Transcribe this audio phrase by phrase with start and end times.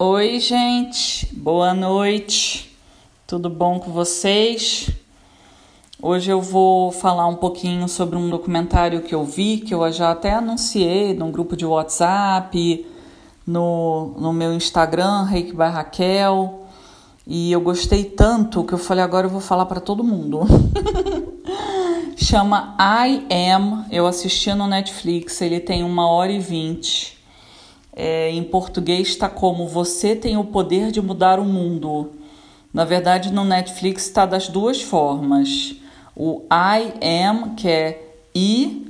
[0.00, 2.72] Oi, gente, boa noite,
[3.26, 4.88] tudo bom com vocês?
[6.00, 10.12] Hoje eu vou falar um pouquinho sobre um documentário que eu vi, que eu já
[10.12, 12.86] até anunciei no grupo de WhatsApp,
[13.44, 16.64] no, no meu Instagram, Reiki by Raquel,
[17.26, 20.42] e eu gostei tanto que eu falei agora eu vou falar para todo mundo.
[22.16, 27.17] Chama I Am, eu assisti no Netflix, ele tem uma hora e vinte
[27.98, 32.12] é, em português está como Você tem o poder de mudar o mundo.
[32.72, 35.74] Na verdade, no Netflix está das duas formas.
[36.14, 36.92] O I
[37.26, 38.86] am, que é I,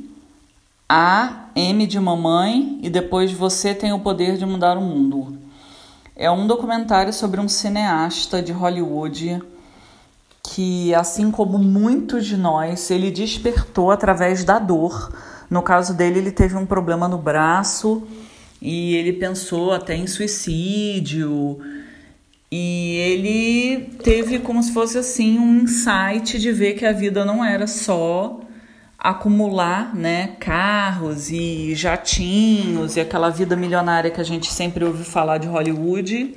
[0.87, 5.39] A, M de mamãe, e depois Você tem o poder de mudar o mundo.
[6.15, 9.43] É um documentário sobre um cineasta de Hollywood
[10.43, 15.15] que, assim como muitos de nós, ele despertou através da dor.
[15.49, 18.07] No caso dele, ele teve um problema no braço
[18.61, 21.59] e ele pensou até em suicídio.
[22.51, 27.45] E ele teve como se fosse assim um insight de ver que a vida não
[27.45, 28.41] era só
[28.99, 35.39] acumular, né, carros e jatinhos e aquela vida milionária que a gente sempre ouve falar
[35.39, 36.35] de Hollywood.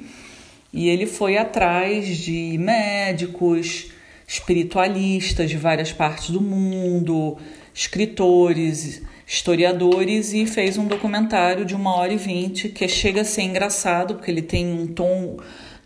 [0.71, 3.87] E ele foi atrás de médicos,
[4.27, 7.37] espiritualistas de várias partes do mundo,
[7.73, 13.43] escritores, historiadores e fez um documentário de uma hora e vinte que chega a ser
[13.43, 15.37] engraçado porque ele tem um tom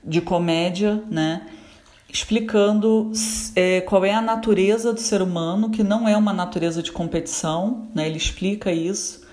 [0.03, 1.43] de comédia, né?
[2.09, 3.11] Explicando
[3.55, 7.87] é, qual é a natureza do ser humano, que não é uma natureza de competição,
[7.93, 8.07] né?
[8.07, 9.25] Ele explica isso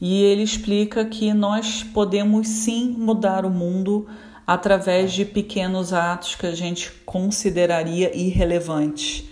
[0.00, 4.08] e ele explica que nós podemos sim mudar o mundo
[4.46, 9.24] através de pequenos atos que a gente consideraria irrelevantes.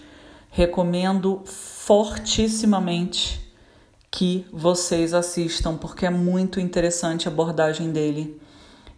[0.50, 1.42] Recomendo
[1.88, 3.40] fortissimamente
[4.10, 8.38] que vocês assistam, porque é muito interessante a abordagem dele.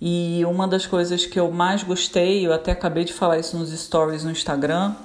[0.01, 3.71] E uma das coisas que eu mais gostei, eu até acabei de falar isso nos
[3.71, 4.97] stories no Instagram,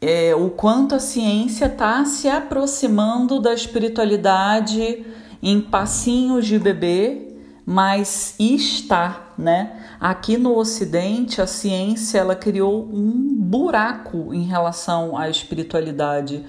[0.00, 5.04] é o quanto a ciência está se aproximando da espiritualidade
[5.42, 7.33] em passinhos de bebê,
[7.66, 9.80] mas está, né?
[10.00, 16.44] Aqui no Ocidente, a ciência ela criou um buraco em relação à espiritualidade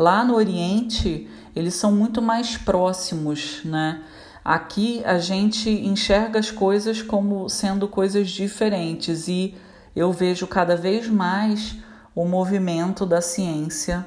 [0.00, 4.00] Lá no Oriente, eles são muito mais próximos, né?
[4.42, 9.54] Aqui a gente enxerga as coisas como sendo coisas diferentes e
[9.94, 11.76] eu vejo cada vez mais
[12.14, 14.06] o movimento da ciência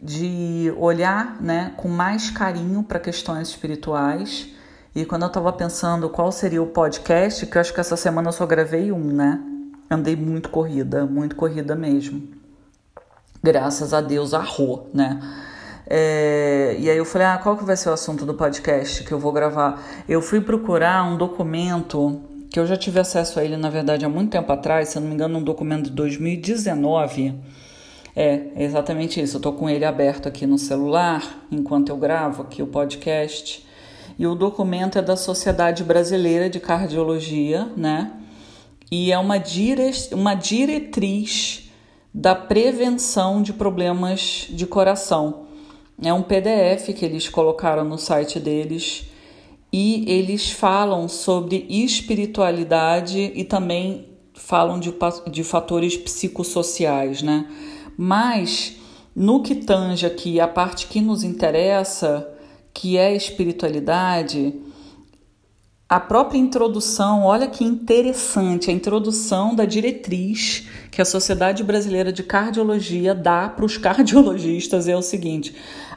[0.00, 4.48] de olhar né, com mais carinho para questões espirituais.
[4.96, 8.30] E quando eu estava pensando qual seria o podcast, que eu acho que essa semana
[8.30, 9.40] eu só gravei um, né?
[9.88, 12.36] Andei muito corrida, muito corrida mesmo
[13.46, 15.20] graças a Deus, arrou, né?
[15.88, 19.12] É, e aí eu falei, ah, qual que vai ser o assunto do podcast que
[19.12, 19.80] eu vou gravar?
[20.08, 22.20] Eu fui procurar um documento
[22.50, 25.02] que eu já tive acesso a ele, na verdade, há muito tempo atrás, se eu
[25.02, 27.38] não me engano, um documento de 2019.
[28.16, 29.36] É, é exatamente isso.
[29.36, 33.64] Eu tô com ele aberto aqui no celular enquanto eu gravo aqui o podcast.
[34.18, 38.12] E o documento é da Sociedade Brasileira de Cardiologia, né?
[38.90, 39.90] E é uma, dire...
[40.12, 41.70] uma diretriz
[42.14, 45.46] da prevenção de problemas de coração.
[46.02, 49.04] É um PDF que eles colocaram no site deles
[49.72, 54.94] e eles falam sobre espiritualidade e também falam de,
[55.30, 57.46] de fatores psicossociais, né?
[57.98, 58.76] Mas
[59.14, 62.35] no que tange aqui a parte que nos interessa,
[62.76, 64.54] que é espiritualidade,
[65.88, 72.22] a própria introdução, olha que interessante, a introdução da diretriz que a Sociedade Brasileira de
[72.22, 75.54] Cardiologia dá para os cardiologistas é o seguinte: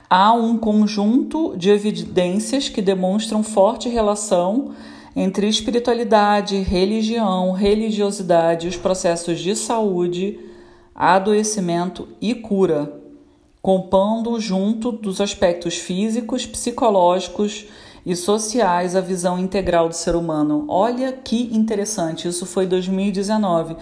[0.10, 4.74] há um conjunto de evidências que demonstram forte relação
[5.16, 10.40] entre espiritualidade, religião, religiosidade os processos de saúde,
[10.96, 12.94] adoecimento e cura,
[13.62, 17.66] compondo junto dos aspectos físicos, psicológicos
[18.06, 20.66] e sociais a visão integral do ser humano.
[20.68, 23.76] Olha que interessante, isso foi 2019.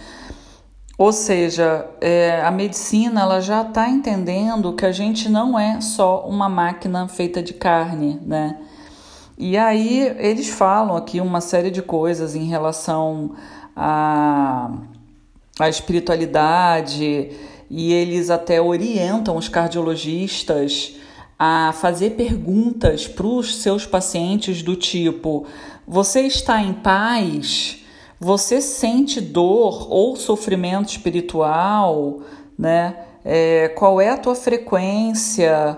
[0.97, 6.25] Ou seja, é, a medicina ela já está entendendo que a gente não é só
[6.27, 8.57] uma máquina feita de carne, né?
[9.37, 13.35] E aí eles falam aqui uma série de coisas em relação
[13.75, 14.71] à,
[15.59, 17.29] à espiritualidade
[17.69, 20.95] e eles até orientam os cardiologistas
[21.37, 25.45] a fazer perguntas para os seus pacientes do tipo:
[25.87, 27.83] você está em paz?
[28.19, 32.21] Você sente dor ou sofrimento espiritual,
[32.57, 32.95] né?
[33.23, 35.77] É, qual é a tua frequência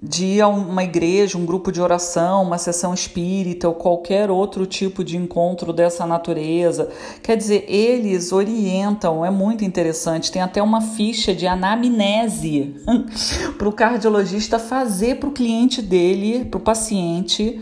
[0.00, 4.64] de ir a uma igreja, um grupo de oração, uma sessão espírita ou qualquer outro
[4.64, 6.88] tipo de encontro dessa natureza.
[7.22, 10.30] Quer dizer, eles orientam, é muito interessante.
[10.30, 12.76] Tem até uma ficha de anamnese
[13.58, 17.60] para o cardiologista fazer para o cliente dele, para o paciente,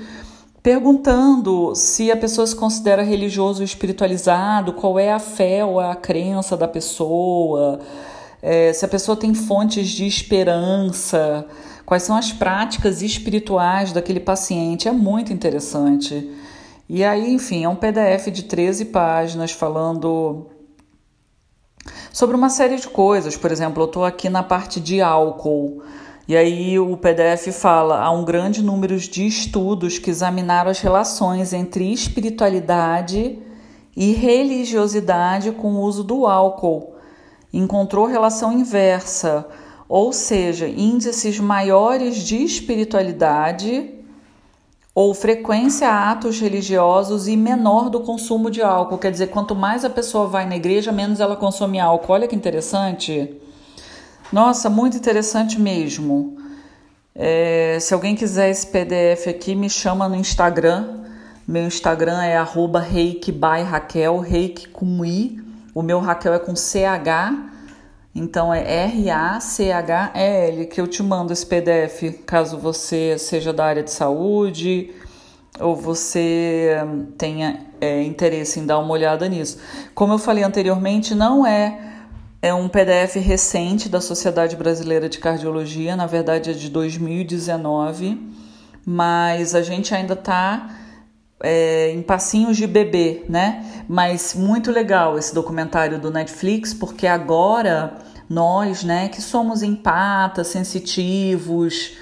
[0.62, 5.96] perguntando se a pessoa se considera religioso ou espiritualizado, qual é a fé ou a
[5.96, 7.80] crença da pessoa,
[8.42, 11.46] é, se a pessoa tem fontes de esperança
[11.86, 14.88] quais são as práticas espirituais daquele paciente.
[14.88, 16.28] É muito interessante.
[16.88, 20.46] E aí, enfim, é um PDF de 13 páginas falando
[22.12, 23.36] sobre uma série de coisas.
[23.36, 25.80] Por exemplo, eu estou aqui na parte de álcool.
[26.26, 31.52] E aí o PDF fala: há um grande número de estudos que examinaram as relações
[31.52, 33.38] entre espiritualidade
[33.96, 36.96] e religiosidade com o uso do álcool.
[37.52, 39.46] Encontrou relação inversa
[39.88, 43.94] ou seja, índices maiores de espiritualidade
[44.94, 48.96] ou frequência a atos religiosos e menor do consumo de álcool.
[48.96, 52.14] Quer dizer, quanto mais a pessoa vai na igreja, menos ela consome álcool.
[52.14, 53.38] Olha que interessante.
[54.32, 56.38] Nossa, muito interessante mesmo.
[57.14, 61.00] É, se alguém quiser esse PDF aqui, me chama no Instagram.
[61.46, 65.38] Meu Instagram é arroba reiki by Raquel, reiki com I.
[65.74, 67.54] O meu Raquel é com CH.
[68.18, 73.90] Então é R-A-C-H-E-L que eu te mando esse PDF, caso você seja da área de
[73.90, 74.90] saúde
[75.60, 79.58] ou você hum, tenha é, interesse em dar uma olhada nisso.
[79.94, 81.78] Como eu falei anteriormente, não é,
[82.40, 88.18] é um PDF recente da Sociedade Brasileira de Cardiologia, na verdade é de 2019,
[88.82, 90.70] mas a gente ainda está
[91.40, 93.84] é, em passinhos de bebê, né?
[93.88, 97.98] Mas muito legal esse documentário do Netflix, porque agora
[98.28, 101.92] nós, né, que somos empatas, sensitivos,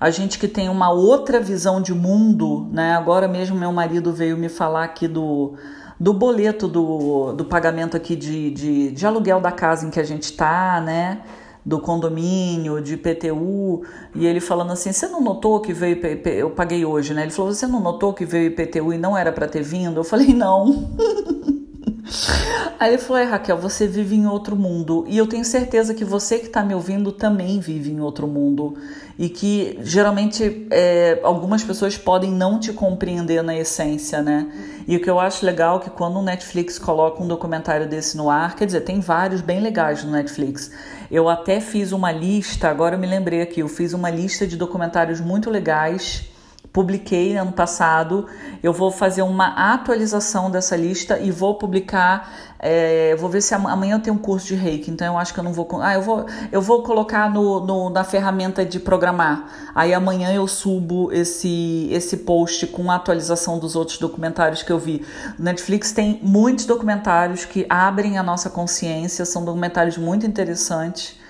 [0.00, 2.94] a gente que tem uma outra visão de mundo, né?
[2.94, 5.54] Agora mesmo meu marido veio me falar aqui do,
[5.98, 10.04] do boleto do, do pagamento aqui de, de, de aluguel da casa em que a
[10.04, 11.20] gente tá, né?
[11.64, 13.82] Do condomínio, de IPTU,
[14.14, 15.98] e ele falando assim: Você não notou que veio.
[16.26, 17.22] Eu paguei hoje, né?
[17.22, 20.00] Ele falou: Você não notou que veio IPTU e não era para ter vindo?
[20.00, 20.90] Eu falei: Não.
[22.78, 25.04] Aí ele falou: é, Raquel, você vive em outro mundo.
[25.08, 28.76] E eu tenho certeza que você que está me ouvindo também vive em outro mundo.
[29.18, 34.50] E que geralmente é, algumas pessoas podem não te compreender na essência, né?
[34.86, 38.16] E o que eu acho legal é que quando o Netflix coloca um documentário desse
[38.16, 40.70] no ar, quer dizer, tem vários bem legais no Netflix.
[41.10, 44.56] Eu até fiz uma lista, agora eu me lembrei aqui, eu fiz uma lista de
[44.56, 46.33] documentários muito legais
[46.74, 48.26] publiquei ano passado.
[48.60, 52.28] Eu vou fazer uma atualização dessa lista e vou publicar.
[52.58, 55.38] É, vou ver se amanhã eu tenho um curso de reiki, então eu acho que
[55.38, 55.68] eu não vou.
[55.80, 59.48] Ah, eu vou, eu vou colocar no, no, na ferramenta de programar.
[59.72, 64.78] Aí amanhã eu subo esse, esse post com a atualização dos outros documentários que eu
[64.78, 65.06] vi.
[65.38, 71.22] Netflix tem muitos documentários que abrem a nossa consciência, são documentários muito interessantes.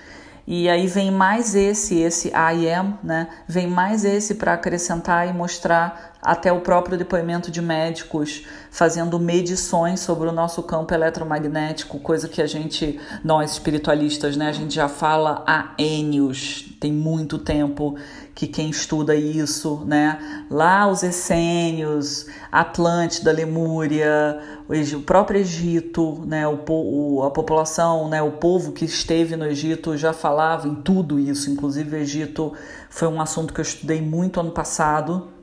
[0.47, 3.27] E aí vem mais esse, esse I am, né?
[3.47, 9.99] Vem mais esse para acrescentar e mostrar até o próprio depoimento de médicos fazendo medições
[9.99, 14.89] sobre o nosso campo eletromagnético, coisa que a gente, nós espiritualistas, né, a gente já
[14.89, 17.95] fala há anos, tem muito tempo
[18.33, 26.59] que quem estuda isso, né, lá os essênios, Atlântida, Lemúria, o próprio Egito, né, o,
[26.67, 31.51] o, a população, né, o povo que esteve no Egito já falava em tudo isso,
[31.51, 32.53] inclusive o Egito
[32.89, 35.34] foi um assunto que eu estudei muito ano passado,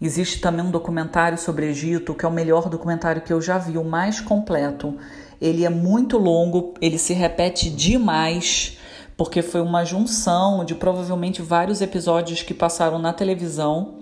[0.00, 3.78] Existe também um documentário sobre Egito, que é o melhor documentário que eu já vi,
[3.78, 4.96] o mais completo.
[5.40, 8.78] Ele é muito longo, ele se repete demais,
[9.16, 13.94] porque foi uma junção de provavelmente vários episódios que passaram na televisão.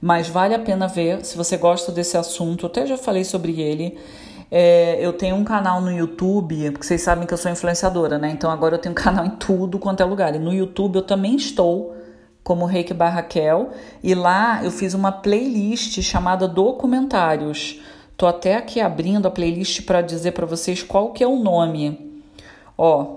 [0.00, 2.66] Mas vale a pena ver se você gosta desse assunto.
[2.66, 3.98] Eu até já falei sobre ele.
[4.50, 8.30] É, eu tenho um canal no YouTube, porque vocês sabem que eu sou influenciadora, né?
[8.30, 10.34] Então agora eu tenho um canal em tudo quanto é lugar.
[10.34, 11.97] E no YouTube eu também estou
[12.48, 17.78] como Reiki Barraquel, e lá eu fiz uma playlist chamada Documentários.
[18.16, 22.22] Tô até aqui abrindo a playlist para dizer para vocês qual que é o nome.
[22.78, 23.16] Ó,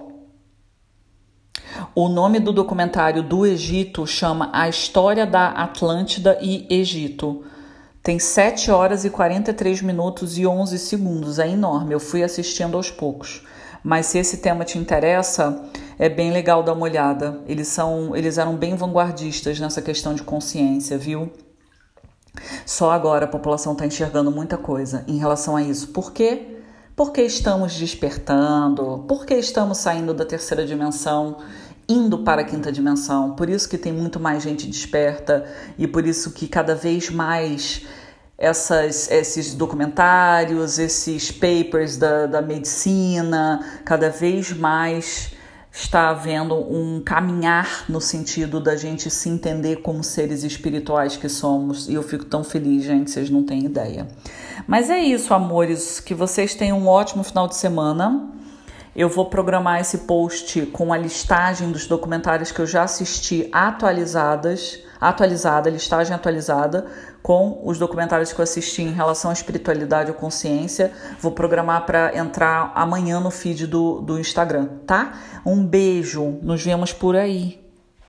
[1.95, 7.45] o nome do documentário do Egito chama A História da Atlântida e Egito.
[8.03, 11.93] Tem 7 horas e 43 minutos e 11 segundos, é enorme.
[11.93, 13.47] Eu fui assistindo aos poucos.
[13.81, 15.63] Mas se esse tema te interessa,
[15.97, 17.41] é bem legal dar uma olhada.
[17.47, 21.31] Eles são, eles eram bem vanguardistas nessa questão de consciência, viu?
[22.65, 25.89] Só agora a população está enxergando muita coisa em relação a isso.
[25.89, 26.57] Por quê?
[26.95, 31.37] Porque estamos despertando, porque estamos saindo da terceira dimensão
[31.87, 33.35] indo para a quinta dimensão.
[33.35, 35.45] Por isso que tem muito mais gente desperta
[35.77, 37.85] e por isso que cada vez mais
[38.37, 45.33] essas, esses documentários, esses papers da, da medicina, cada vez mais
[45.71, 51.87] está havendo um caminhar no sentido da gente se entender como seres espirituais que somos.
[51.87, 54.07] E eu fico tão feliz, gente, vocês não têm ideia.
[54.67, 58.29] Mas é isso, amores, que vocês tenham um ótimo final de semana.
[58.93, 64.79] Eu vou programar esse post com a listagem dos documentários que eu já assisti atualizadas,
[64.99, 66.85] atualizada, listagem atualizada,
[67.21, 70.91] com os documentários que eu assisti em relação à espiritualidade ou consciência.
[71.19, 75.13] Vou programar para entrar amanhã no feed do, do Instagram, tá?
[75.45, 77.60] Um beijo, nos vemos por aí.